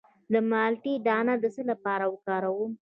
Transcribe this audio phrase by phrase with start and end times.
[0.31, 2.71] د مالټې دانه د څه لپاره وکاروم؟